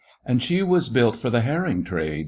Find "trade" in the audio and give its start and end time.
1.83-2.19